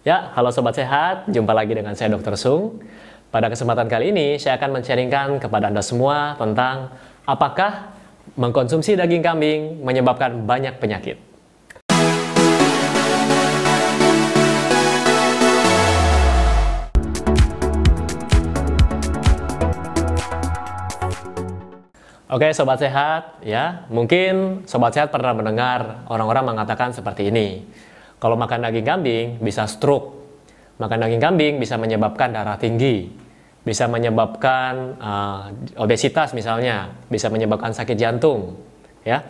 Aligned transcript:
Ya, 0.00 0.32
halo 0.32 0.48
Sobat 0.48 0.72
Sehat, 0.72 1.28
jumpa 1.28 1.52
lagi 1.52 1.76
dengan 1.76 1.92
saya 1.92 2.16
Dr. 2.16 2.32
Sung. 2.32 2.80
Pada 3.28 3.52
kesempatan 3.52 3.84
kali 3.84 4.16
ini, 4.16 4.40
saya 4.40 4.56
akan 4.56 4.80
men-sharingkan 4.80 5.36
kepada 5.36 5.68
Anda 5.68 5.84
semua 5.84 6.40
tentang 6.40 6.88
apakah 7.28 7.92
mengkonsumsi 8.32 8.96
daging 8.96 9.20
kambing 9.20 9.84
menyebabkan 9.84 10.48
banyak 10.48 10.80
penyakit. 10.80 11.20
Oke, 22.32 22.48
sobat 22.56 22.80
sehat, 22.80 23.44
ya. 23.44 23.84
Mungkin 23.92 24.64
sobat 24.64 24.96
sehat 24.96 25.12
pernah 25.12 25.36
mendengar 25.36 26.08
orang-orang 26.08 26.56
mengatakan 26.56 26.88
seperti 26.88 27.28
ini. 27.28 27.68
Kalau 28.20 28.36
makan 28.36 28.68
daging 28.68 28.86
kambing 28.86 29.26
bisa 29.40 29.64
stroke. 29.64 30.20
Makan 30.76 31.08
daging 31.08 31.22
kambing 31.24 31.54
bisa 31.56 31.76
menyebabkan 31.80 32.32
darah 32.32 32.56
tinggi, 32.56 33.08
bisa 33.60 33.84
menyebabkan 33.84 34.96
uh, 34.96 35.52
obesitas 35.76 36.32
misalnya, 36.32 36.88
bisa 37.12 37.28
menyebabkan 37.28 37.76
sakit 37.76 37.96
jantung, 38.00 38.56
ya. 39.04 39.20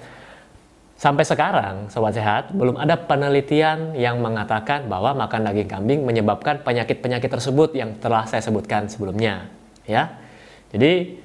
Sampai 0.95 1.27
sekarang, 1.27 1.91
sobat 1.91 2.15
sehat, 2.15 2.55
belum 2.55 2.79
ada 2.79 2.95
penelitian 2.95 3.99
yang 3.99 4.23
mengatakan 4.23 4.87
bahwa 4.87 5.17
makan 5.27 5.51
daging 5.51 5.71
kambing 5.71 6.01
menyebabkan 6.07 6.63
penyakit-penyakit 6.63 7.27
tersebut 7.27 7.75
yang 7.75 7.99
telah 7.99 8.31
saya 8.31 8.45
sebutkan 8.47 8.87
sebelumnya, 8.87 9.51
ya. 9.91 10.07
Jadi, 10.71 11.19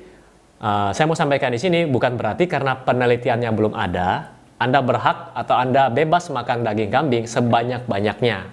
uh, 0.57 0.89
saya 0.89 1.05
mau 1.05 1.13
sampaikan 1.13 1.53
di 1.53 1.61
sini 1.61 1.85
bukan 1.85 2.17
berarti 2.17 2.49
karena 2.49 2.81
penelitiannya 2.81 3.51
belum 3.53 3.77
ada, 3.77 4.34
anda 4.55 4.79
berhak 4.79 5.35
atau 5.35 5.55
Anda 5.59 5.91
bebas 5.91 6.31
makan 6.31 6.63
daging 6.63 6.91
kambing 6.91 7.25
sebanyak-banyaknya. 7.27 8.47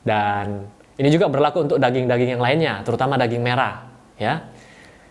Dan 0.00 0.64
ini 0.96 1.08
juga 1.12 1.28
berlaku 1.28 1.68
untuk 1.68 1.76
daging-daging 1.76 2.40
yang 2.40 2.42
lainnya, 2.42 2.80
terutama 2.80 3.20
daging 3.20 3.44
merah, 3.44 3.84
ya. 4.16 4.48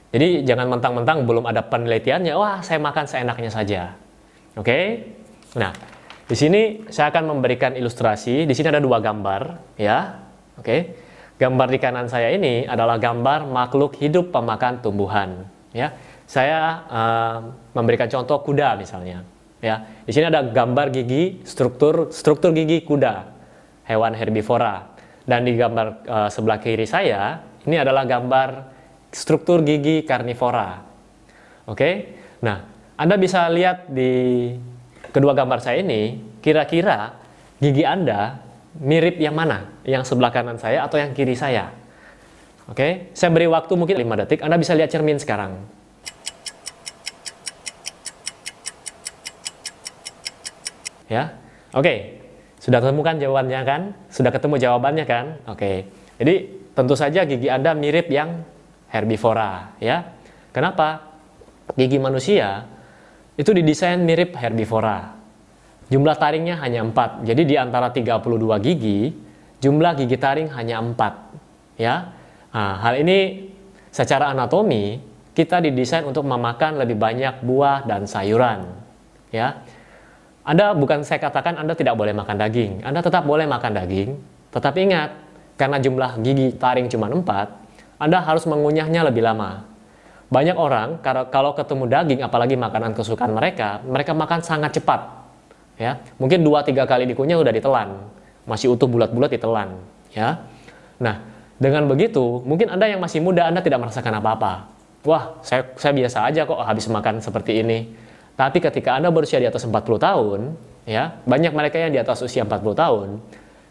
Jadi 0.10 0.42
jangan 0.42 0.74
mentang-mentang 0.74 1.22
belum 1.30 1.46
ada 1.46 1.62
penelitiannya, 1.62 2.34
wah 2.34 2.66
saya 2.66 2.82
makan 2.82 3.06
seenaknya 3.06 3.52
saja. 3.54 3.82
Oke? 4.58 5.06
Nah, 5.54 5.70
di 6.26 6.34
sini 6.34 6.90
saya 6.90 7.14
akan 7.14 7.38
memberikan 7.38 7.78
ilustrasi. 7.78 8.50
Di 8.50 8.54
sini 8.58 8.74
ada 8.74 8.82
dua 8.82 8.98
gambar, 8.98 9.78
ya. 9.78 10.18
Oke? 10.58 10.98
Gambar 11.38 11.70
di 11.70 11.78
kanan 11.78 12.10
saya 12.10 12.34
ini 12.34 12.66
adalah 12.66 12.98
gambar 12.98 13.46
makhluk 13.46 14.02
hidup 14.02 14.34
pemakan 14.34 14.82
tumbuhan, 14.82 15.46
ya. 15.78 15.94
Saya 16.26 16.84
uh, 16.90 17.38
memberikan 17.78 18.10
contoh 18.10 18.42
kuda 18.42 18.74
misalnya. 18.82 19.37
Ya, 19.58 19.90
di 20.06 20.12
sini 20.14 20.30
ada 20.30 20.46
gambar 20.46 20.94
gigi 20.94 21.42
struktur 21.42 22.14
struktur 22.14 22.54
gigi 22.54 22.86
kuda, 22.86 23.34
hewan 23.90 24.14
herbivora. 24.14 24.94
Dan 25.28 25.44
di 25.44 25.60
gambar 25.60 25.88
uh, 26.08 26.30
sebelah 26.32 26.62
kiri 26.62 26.88
saya 26.88 27.42
ini 27.68 27.76
adalah 27.76 28.08
gambar 28.08 28.50
struktur 29.12 29.60
gigi 29.66 30.08
karnivora. 30.08 30.88
Oke, 31.68 32.16
nah 32.40 32.64
Anda 32.96 33.20
bisa 33.20 33.50
lihat 33.52 33.92
di 33.92 34.54
kedua 35.12 35.36
gambar 35.36 35.60
saya 35.60 35.84
ini, 35.84 36.22
kira-kira 36.40 37.18
gigi 37.60 37.84
Anda 37.84 38.40
mirip 38.80 39.20
yang 39.20 39.36
mana? 39.36 39.84
Yang 39.84 40.14
sebelah 40.14 40.32
kanan 40.32 40.62
saya 40.62 40.88
atau 40.88 40.96
yang 40.96 41.12
kiri 41.12 41.36
saya? 41.36 41.74
Oke, 42.68 43.12
saya 43.16 43.32
beri 43.32 43.48
waktu 43.48 43.74
mungkin 43.80 43.96
5 43.96 44.22
detik, 44.24 44.40
Anda 44.44 44.60
bisa 44.60 44.76
lihat 44.76 44.92
cermin 44.92 45.20
sekarang. 45.20 45.60
Ya, 51.08 51.40
oke. 51.72 52.20
Sudah 52.58 52.82
temukan 52.82 53.16
jawabannya 53.16 53.62
kan? 53.64 53.82
Sudah 54.10 54.34
ketemu 54.34 54.56
jawabannya 54.58 55.06
kan? 55.06 55.26
Oke. 55.46 55.88
Jadi 56.18 56.36
tentu 56.74 56.98
saja 56.98 57.24
gigi 57.24 57.48
Anda 57.48 57.78
mirip 57.78 58.10
yang 58.10 58.44
herbivora, 58.90 59.78
ya. 59.78 60.14
Kenapa? 60.50 61.06
Gigi 61.78 62.02
manusia 62.02 62.66
itu 63.38 63.54
didesain 63.54 64.02
mirip 64.02 64.34
herbivora. 64.34 65.14
Jumlah 65.88 66.18
taringnya 66.18 66.60
hanya 66.60 66.84
4. 66.84 67.24
Jadi 67.24 67.42
di 67.48 67.56
antara 67.56 67.94
32 67.94 68.58
gigi, 68.60 69.14
jumlah 69.62 69.94
gigi 69.96 70.18
taring 70.18 70.50
hanya 70.58 70.82
4. 70.82 71.80
Ya. 71.80 72.12
Nah, 72.52 72.82
hal 72.82 72.98
ini 73.06 73.48
secara 73.94 74.34
anatomi 74.34 75.00
kita 75.38 75.62
didesain 75.62 76.04
untuk 76.04 76.26
memakan 76.26 76.82
lebih 76.82 76.98
banyak 76.98 77.46
buah 77.46 77.86
dan 77.86 78.10
sayuran. 78.10 78.66
Ya. 79.30 79.62
Anda 80.48 80.72
bukan 80.72 81.04
saya 81.04 81.20
katakan 81.20 81.60
Anda 81.60 81.76
tidak 81.76 82.00
boleh 82.00 82.16
makan 82.16 82.40
daging. 82.40 82.88
Anda 82.88 83.04
tetap 83.04 83.28
boleh 83.28 83.44
makan 83.44 83.76
daging, 83.76 84.16
tetapi 84.56 84.80
ingat, 84.88 85.12
karena 85.60 85.76
jumlah 85.76 86.24
gigi 86.24 86.56
taring 86.56 86.88
cuma 86.88 87.12
4, 87.12 88.00
Anda 88.00 88.24
harus 88.24 88.48
mengunyahnya 88.48 89.04
lebih 89.12 89.28
lama. 89.28 89.68
Banyak 90.32 90.56
orang 90.56 91.04
kalau 91.04 91.52
ketemu 91.52 91.92
daging, 91.92 92.20
apalagi 92.24 92.56
makanan 92.56 92.96
kesukaan 92.96 93.36
mereka, 93.36 93.84
mereka 93.84 94.16
makan 94.16 94.40
sangat 94.40 94.80
cepat. 94.80 95.20
Ya, 95.76 96.00
mungkin 96.16 96.48
2-3 96.48 96.88
kali 96.88 97.04
dikunyah 97.12 97.36
udah 97.44 97.52
ditelan, 97.52 98.08
masih 98.48 98.72
utuh 98.72 98.88
bulat-bulat 98.88 99.28
ditelan. 99.28 99.76
Ya, 100.16 100.48
nah 100.96 101.28
dengan 101.60 101.92
begitu, 101.92 102.40
mungkin 102.48 102.72
Anda 102.72 102.88
yang 102.88 103.04
masih 103.04 103.20
muda, 103.20 103.52
Anda 103.52 103.60
tidak 103.60 103.84
merasakan 103.84 104.24
apa-apa. 104.24 104.72
Wah, 105.04 105.44
saya, 105.44 105.68
saya 105.76 105.92
biasa 105.92 106.24
aja 106.24 106.48
kok 106.48 106.64
habis 106.64 106.88
makan 106.88 107.20
seperti 107.20 107.60
ini 107.60 108.07
tapi 108.38 108.62
ketika 108.62 108.94
Anda 108.94 109.10
berusia 109.10 109.42
di 109.42 109.50
atas 109.50 109.66
40 109.66 109.98
tahun, 109.98 110.54
ya, 110.86 111.18
banyak 111.26 111.58
mereka 111.58 111.82
yang 111.82 111.90
di 111.90 111.98
atas 111.98 112.22
usia 112.22 112.46
40 112.46 112.78
tahun, 112.78 113.18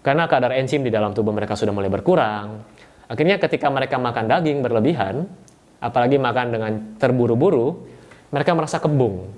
karena 0.03 0.27
kadar 0.27 0.59
enzim 0.59 0.83
di 0.83 0.91
dalam 0.91 1.15
tubuh 1.15 1.31
mereka 1.31 1.55
sudah 1.55 1.71
mulai 1.71 1.87
berkurang. 1.87 2.67
Akhirnya 3.07 3.39
ketika 3.39 3.71
mereka 3.71 3.95
makan 4.03 4.27
daging 4.27 4.67
berlebihan, 4.67 5.31
apalagi 5.79 6.19
makan 6.19 6.47
dengan 6.51 6.73
terburu-buru, 6.99 7.87
mereka 8.35 8.59
merasa 8.59 8.83
kembung, 8.83 9.31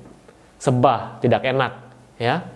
sebah, 0.57 1.21
tidak 1.21 1.45
enak, 1.45 1.73
ya. 2.17 2.49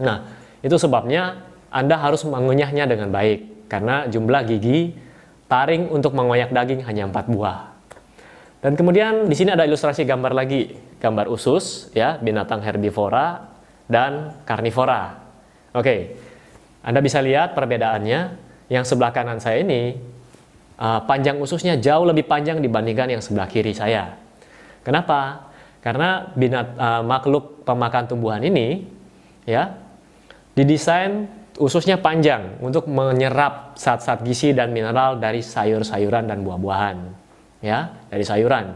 Nah, 0.00 0.24
itu 0.64 0.80
sebabnya 0.80 1.44
Anda 1.68 2.00
harus 2.00 2.24
mengunyahnya 2.24 2.88
dengan 2.88 3.12
baik 3.12 3.68
karena 3.68 4.08
jumlah 4.08 4.40
gigi 4.48 4.96
taring 5.52 5.92
untuk 5.92 6.16
mengoyak 6.16 6.48
daging 6.48 6.80
hanya 6.88 7.12
4 7.12 7.28
buah. 7.28 7.76
Dan 8.64 8.72
kemudian 8.72 9.28
di 9.28 9.36
sini 9.36 9.52
ada 9.52 9.68
ilustrasi 9.68 10.08
gambar 10.08 10.32
lagi, 10.32 10.72
gambar 10.98 11.26
usus 11.28 11.92
ya, 11.92 12.16
binatang 12.18 12.64
herbivora 12.64 13.52
dan 13.86 14.42
karnivora. 14.48 15.22
Oke. 15.76 16.16
Anda 16.86 17.02
bisa 17.02 17.18
lihat 17.18 17.52
perbedaannya. 17.58 18.46
Yang 18.66 18.94
sebelah 18.94 19.14
kanan 19.14 19.38
saya 19.38 19.62
ini 19.62 19.94
uh, 20.80 21.00
panjang 21.06 21.38
ususnya 21.38 21.78
jauh 21.78 22.02
lebih 22.02 22.26
panjang 22.26 22.58
dibandingkan 22.58 23.14
yang 23.14 23.22
sebelah 23.22 23.46
kiri 23.46 23.70
saya. 23.70 24.18
Kenapa? 24.82 25.50
Karena 25.82 26.34
binat 26.34 26.74
uh, 26.74 27.02
makhluk 27.06 27.62
pemakan 27.62 28.10
tumbuhan 28.10 28.42
ini 28.42 28.82
ya 29.46 29.78
didesain 30.58 31.30
ususnya 31.62 32.02
panjang 32.02 32.58
untuk 32.58 32.90
menyerap 32.90 33.78
zat-zat 33.78 34.26
gizi 34.26 34.50
dan 34.50 34.74
mineral 34.74 35.16
dari 35.22 35.40
sayur-sayuran 35.40 36.26
dan 36.26 36.42
buah-buahan 36.42 36.96
ya 37.62 37.94
dari 38.10 38.24
sayuran. 38.26 38.74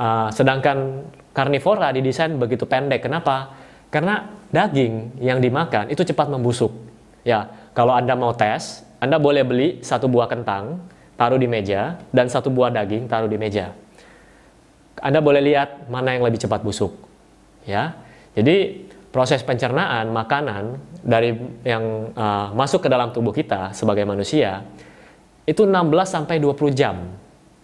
Uh, 0.00 0.32
sedangkan 0.32 1.04
karnivora 1.32 1.94
didesain 1.94 2.34
begitu 2.36 2.66
pendek. 2.66 3.06
Kenapa? 3.06 3.54
Karena 3.90 4.30
daging 4.54 5.22
yang 5.22 5.42
dimakan 5.42 5.90
itu 5.90 6.02
cepat 6.06 6.30
membusuk. 6.30 6.70
Ya, 7.26 7.50
kalau 7.74 7.94
Anda 7.94 8.14
mau 8.14 8.32
tes, 8.32 8.86
Anda 9.02 9.18
boleh 9.18 9.42
beli 9.42 9.68
satu 9.82 10.06
buah 10.06 10.30
kentang, 10.30 10.78
taruh 11.18 11.36
di 11.36 11.50
meja, 11.50 11.98
dan 12.14 12.30
satu 12.30 12.48
buah 12.48 12.70
daging 12.70 13.10
taruh 13.10 13.28
di 13.28 13.36
meja. 13.36 13.74
Anda 15.00 15.18
boleh 15.18 15.42
lihat 15.42 15.88
mana 15.88 16.14
yang 16.16 16.24
lebih 16.24 16.40
cepat 16.40 16.60
busuk. 16.62 16.92
Ya, 17.68 17.98
jadi 18.32 18.86
proses 19.10 19.42
pencernaan 19.42 20.14
makanan 20.14 20.78
dari 21.02 21.34
yang 21.66 22.14
uh, 22.14 22.54
masuk 22.54 22.86
ke 22.86 22.88
dalam 22.88 23.10
tubuh 23.10 23.34
kita 23.34 23.74
sebagai 23.74 24.06
manusia 24.06 24.62
itu 25.48 25.66
16 25.66 25.90
sampai 26.06 26.38
20 26.38 26.78
jam 26.78 26.96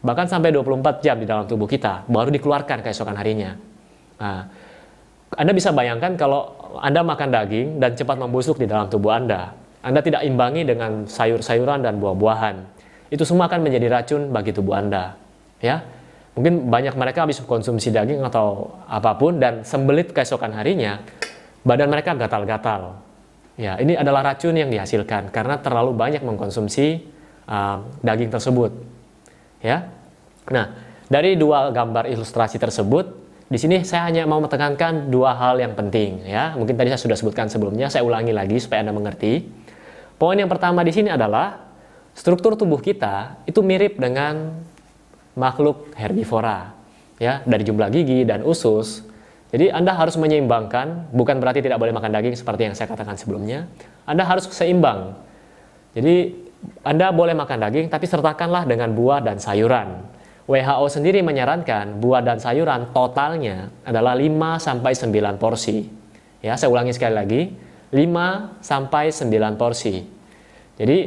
bahkan 0.06 0.30
sampai 0.30 0.54
24 0.54 1.02
jam 1.02 1.18
di 1.18 1.26
dalam 1.26 1.50
tubuh 1.50 1.66
kita, 1.66 2.06
baru 2.06 2.30
dikeluarkan 2.30 2.86
keesokan 2.86 3.18
harinya. 3.18 3.58
Nah, 4.22 4.46
anda 5.34 5.50
bisa 5.50 5.74
bayangkan 5.74 6.14
kalau 6.14 6.54
Anda 6.78 7.02
makan 7.02 7.34
daging 7.34 7.68
dan 7.82 7.98
cepat 7.98 8.14
membusuk 8.14 8.62
di 8.62 8.70
dalam 8.70 8.86
tubuh 8.86 9.10
Anda, 9.10 9.50
Anda 9.82 9.98
tidak 9.98 10.22
imbangi 10.22 10.62
dengan 10.62 11.02
sayur-sayuran 11.10 11.82
dan 11.82 11.98
buah-buahan. 11.98 12.56
Itu 13.10 13.26
semua 13.26 13.50
akan 13.50 13.66
menjadi 13.66 13.90
racun 13.90 14.30
bagi 14.30 14.54
tubuh 14.54 14.78
Anda. 14.78 15.18
Ya, 15.58 15.82
mungkin 16.38 16.70
banyak 16.70 16.94
mereka 16.94 17.26
habis 17.26 17.42
konsumsi 17.42 17.90
daging 17.90 18.22
atau 18.22 18.76
apa 18.86 19.18
pun 19.18 19.42
dan 19.42 19.66
sembelit 19.66 20.14
keesokan 20.14 20.54
harinya, 20.54 21.02
badan 21.66 21.90
mereka 21.90 22.14
gatal-gatal. 22.14 23.02
Ya, 23.56 23.80
ini 23.80 23.96
adalah 23.96 24.30
racun 24.30 24.54
yang 24.54 24.68
dihasilkan 24.68 25.32
karena 25.32 25.58
terlalu 25.58 25.96
banyak 25.96 26.20
mengkonsumsi 26.22 27.02
uh, 27.48 27.82
daging 28.04 28.30
tersebut. 28.30 28.68
Ya, 29.64 29.95
Nah, 30.50 30.66
dari 31.06 31.34
dua 31.38 31.70
gambar 31.70 32.10
ilustrasi 32.10 32.58
tersebut, 32.58 33.26
di 33.46 33.58
sini 33.62 33.86
saya 33.86 34.10
hanya 34.10 34.26
mau 34.26 34.42
menekankan 34.42 35.06
dua 35.06 35.38
hal 35.38 35.62
yang 35.62 35.78
penting 35.78 36.26
ya. 36.26 36.58
Mungkin 36.58 36.74
tadi 36.74 36.90
saya 36.90 36.98
sudah 36.98 37.14
sebutkan 37.14 37.46
sebelumnya, 37.46 37.86
saya 37.86 38.02
ulangi 38.02 38.34
lagi 38.34 38.58
supaya 38.58 38.82
Anda 38.82 38.90
mengerti. 38.90 39.46
Poin 40.18 40.34
yang 40.34 40.50
pertama 40.50 40.82
di 40.82 40.90
sini 40.90 41.14
adalah 41.14 41.62
struktur 42.10 42.58
tubuh 42.58 42.82
kita 42.82 43.44
itu 43.46 43.62
mirip 43.62 44.02
dengan 44.02 44.64
makhluk 45.36 45.92
herbivora, 45.94 46.72
ya, 47.20 47.44
dari 47.46 47.62
jumlah 47.62 47.86
gigi 47.92 48.24
dan 48.26 48.42
usus. 48.42 49.04
Jadi 49.52 49.70
Anda 49.70 49.94
harus 49.94 50.18
menyeimbangkan, 50.18 51.14
bukan 51.14 51.38
berarti 51.38 51.62
tidak 51.62 51.78
boleh 51.78 51.94
makan 51.94 52.10
daging 52.18 52.34
seperti 52.34 52.66
yang 52.66 52.74
saya 52.74 52.90
katakan 52.90 53.14
sebelumnya. 53.14 53.70
Anda 54.08 54.26
harus 54.26 54.50
seimbang. 54.50 55.14
Jadi 55.94 56.34
Anda 56.82 57.14
boleh 57.14 57.36
makan 57.36 57.62
daging, 57.62 57.86
tapi 57.92 58.10
sertakanlah 58.10 58.66
dengan 58.66 58.90
buah 58.90 59.22
dan 59.22 59.38
sayuran. 59.38 60.15
WHO 60.46 60.86
sendiri 60.86 61.26
menyarankan 61.26 61.98
buah 61.98 62.22
dan 62.22 62.38
sayuran 62.38 62.94
totalnya 62.94 63.74
adalah 63.82 64.14
5 64.14 64.62
sampai 64.62 64.94
9 64.94 65.42
porsi. 65.42 65.82
Ya, 66.38 66.54
saya 66.54 66.70
ulangi 66.70 66.94
sekali 66.94 67.14
lagi, 67.18 67.40
5 67.90 68.62
sampai 68.62 69.10
9 69.10 69.58
porsi. 69.58 70.06
Jadi 70.78 70.98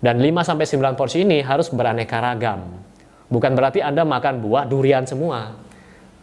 dan 0.00 0.16
5 0.16 0.48
sampai 0.48 0.64
9 0.64 0.96
porsi 0.96 1.28
ini 1.28 1.44
harus 1.44 1.68
beraneka 1.68 2.24
ragam. 2.24 2.80
Bukan 3.28 3.52
berarti 3.52 3.84
Anda 3.84 4.02
makan 4.08 4.40
buah 4.40 4.64
durian 4.64 5.04
semua 5.04 5.60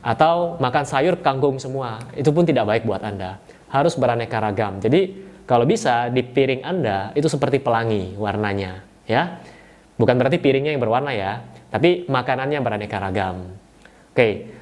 atau 0.02 0.58
makan 0.58 0.84
sayur 0.84 1.22
kangkung 1.22 1.62
semua. 1.62 2.02
Itu 2.18 2.34
pun 2.34 2.42
tidak 2.42 2.66
baik 2.66 2.84
buat 2.90 3.06
Anda. 3.06 3.38
Harus 3.70 3.94
beraneka 4.02 4.42
ragam. 4.42 4.82
Jadi 4.82 5.14
kalau 5.46 5.70
bisa 5.70 6.10
di 6.10 6.26
piring 6.26 6.66
Anda 6.66 7.14
itu 7.14 7.30
seperti 7.30 7.62
pelangi 7.62 8.18
warnanya, 8.18 8.82
ya. 9.06 9.40
Bukan 9.98 10.18
berarti 10.18 10.42
piringnya 10.42 10.74
yang 10.74 10.82
berwarna 10.82 11.14
ya, 11.14 11.42
tapi 11.70 12.08
makanannya 12.08 12.60
beraneka 12.62 12.98
ragam. 13.00 13.56
Oke. 14.14 14.56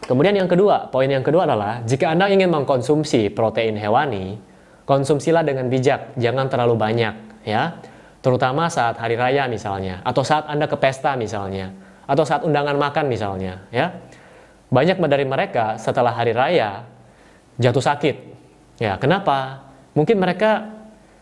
Kemudian 0.00 0.32
yang 0.32 0.48
kedua, 0.48 0.88
poin 0.88 1.06
yang 1.06 1.20
kedua 1.20 1.44
adalah 1.44 1.84
jika 1.84 2.10
Anda 2.16 2.32
ingin 2.32 2.48
mengkonsumsi 2.48 3.30
protein 3.36 3.76
hewani, 3.76 4.40
konsumsilah 4.88 5.44
dengan 5.44 5.68
bijak, 5.68 6.16
jangan 6.16 6.48
terlalu 6.48 6.74
banyak, 6.80 7.44
ya 7.44 7.76
terutama 8.20 8.68
saat 8.68 9.00
hari 9.00 9.16
raya 9.16 9.48
misalnya, 9.48 10.04
atau 10.04 10.20
saat 10.20 10.48
Anda 10.48 10.68
ke 10.68 10.76
pesta 10.76 11.16
misalnya, 11.16 11.72
atau 12.04 12.24
saat 12.24 12.44
undangan 12.44 12.76
makan 12.76 13.08
misalnya, 13.08 13.64
ya. 13.72 13.96
Banyak 14.70 15.02
dari 15.10 15.26
mereka 15.26 15.80
setelah 15.82 16.14
hari 16.14 16.30
raya 16.30 16.86
jatuh 17.58 17.82
sakit. 17.82 18.16
Ya, 18.78 18.94
kenapa? 19.02 19.66
Mungkin 19.98 20.22
mereka 20.22 20.70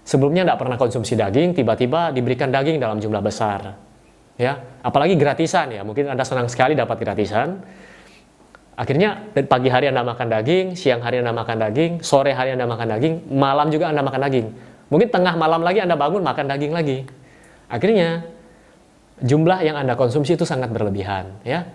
sebelumnya 0.04 0.44
tidak 0.44 0.58
pernah 0.60 0.76
konsumsi 0.76 1.16
daging, 1.16 1.56
tiba-tiba 1.56 2.12
diberikan 2.12 2.52
daging 2.52 2.76
dalam 2.76 3.00
jumlah 3.00 3.24
besar. 3.24 3.87
Ya, 4.38 4.62
apalagi 4.86 5.18
gratisan 5.18 5.74
ya. 5.74 5.82
Mungkin 5.82 6.08
Anda 6.14 6.22
senang 6.22 6.46
sekali 6.46 6.78
dapat 6.78 7.02
gratisan. 7.02 7.58
Akhirnya 8.78 9.18
pagi 9.50 9.66
hari 9.66 9.90
Anda 9.90 10.06
makan 10.06 10.30
daging, 10.30 10.78
siang 10.78 11.02
hari 11.02 11.18
Anda 11.18 11.34
makan 11.34 11.58
daging, 11.58 11.92
sore 12.06 12.30
hari 12.30 12.54
Anda 12.54 12.70
makan 12.70 12.86
daging, 12.94 13.14
malam 13.34 13.74
juga 13.74 13.90
Anda 13.90 14.06
makan 14.06 14.22
daging 14.30 14.46
Mungkin 14.88 15.08
tengah 15.12 15.36
malam 15.36 15.60
lagi 15.60 15.84
Anda 15.84 15.96
bangun 16.00 16.24
makan 16.24 16.48
daging 16.48 16.72
lagi. 16.72 17.04
Akhirnya 17.68 18.24
jumlah 19.20 19.60
yang 19.60 19.76
Anda 19.76 19.92
konsumsi 19.92 20.32
itu 20.32 20.48
sangat 20.48 20.72
berlebihan, 20.72 21.44
ya. 21.44 21.68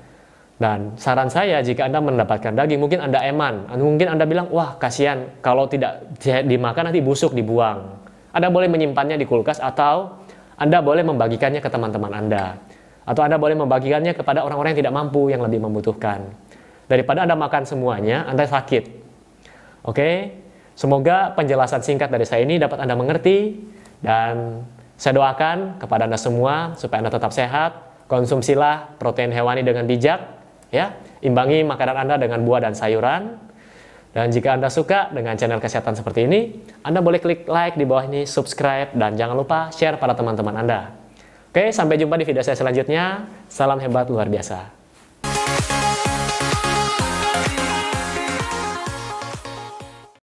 Dan 0.57 0.97
saran 0.97 1.29
saya 1.29 1.61
jika 1.61 1.85
Anda 1.85 2.01
mendapatkan 2.01 2.57
daging, 2.57 2.81
mungkin 2.81 3.05
Anda 3.05 3.21
eman, 3.21 3.69
mungkin 3.77 4.09
Anda 4.09 4.25
bilang, 4.25 4.49
wah 4.49 4.77
kasihan 4.81 5.29
kalau 5.45 5.69
tidak 5.69 6.01
dimakan 6.23 6.89
nanti 6.89 7.05
busuk 7.05 7.37
dibuang. 7.37 8.01
Anda 8.33 8.49
boleh 8.49 8.65
menyimpannya 8.65 9.21
di 9.21 9.29
kulkas 9.29 9.61
atau 9.61 10.22
Anda 10.63 10.79
boleh 10.79 11.03
membagikannya 11.03 11.59
ke 11.59 11.67
teman-teman 11.67 12.11
Anda. 12.15 12.55
Atau 13.03 13.19
Anda 13.27 13.35
boleh 13.35 13.59
membagikannya 13.59 14.15
kepada 14.15 14.47
orang-orang 14.47 14.71
yang 14.71 14.87
tidak 14.87 14.95
mampu, 14.95 15.27
yang 15.27 15.43
lebih 15.43 15.59
membutuhkan. 15.59 16.31
Daripada 16.87 17.27
Anda 17.27 17.35
makan 17.35 17.67
semuanya, 17.67 18.23
Anda 18.23 18.47
sakit. 18.47 19.03
Oke, 19.83 20.39
Semoga 20.73 21.37
penjelasan 21.37 21.85
singkat 21.85 22.09
dari 22.09 22.25
saya 22.25 22.41
ini 22.41 22.57
dapat 22.57 22.81
Anda 22.81 22.97
mengerti 22.97 23.61
dan 24.01 24.65
saya 24.97 25.13
doakan 25.13 25.77
kepada 25.77 26.09
Anda 26.09 26.17
semua 26.17 26.73
supaya 26.73 27.05
Anda 27.05 27.13
tetap 27.13 27.29
sehat, 27.29 27.77
konsumsilah 28.09 28.97
protein 28.97 29.29
hewani 29.29 29.61
dengan 29.61 29.85
bijak, 29.85 30.17
ya, 30.73 30.97
imbangi 31.21 31.61
makanan 31.61 32.09
Anda 32.09 32.15
dengan 32.17 32.41
buah 32.41 32.65
dan 32.65 32.73
sayuran. 32.73 33.52
Dan 34.13 34.29
jika 34.29 34.53
Anda 34.53 34.69
suka 34.69 35.09
dengan 35.09 35.33
channel 35.33 35.57
kesehatan 35.57 35.97
seperti 35.97 36.29
ini, 36.29 36.53
Anda 36.85 37.01
boleh 37.01 37.17
klik 37.17 37.49
like 37.49 37.73
di 37.73 37.81
bawah 37.81 38.05
ini, 38.05 38.29
subscribe, 38.29 38.93
dan 38.93 39.17
jangan 39.17 39.33
lupa 39.33 39.73
share 39.73 39.97
pada 39.97 40.13
teman-teman 40.13 40.53
Anda. 40.53 40.93
Oke, 41.49 41.73
sampai 41.73 41.97
jumpa 41.97 42.21
di 42.21 42.25
video 42.25 42.45
saya 42.45 42.53
selanjutnya. 42.53 43.25
Salam 43.49 43.81
hebat 43.81 44.05
luar 44.13 44.29
biasa. 44.29 44.82